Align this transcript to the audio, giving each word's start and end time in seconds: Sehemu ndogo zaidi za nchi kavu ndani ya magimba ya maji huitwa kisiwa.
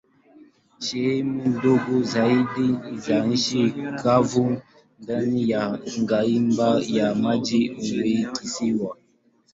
Sehemu 0.85 1.41
ndogo 1.55 1.93
zaidi 2.03 2.79
za 2.97 3.25
nchi 3.25 3.73
kavu 4.03 4.61
ndani 4.99 5.49
ya 5.49 5.69
magimba 6.09 6.81
ya 6.87 7.15
maji 7.15 7.59
huitwa 7.69 8.31
kisiwa. 8.31 8.97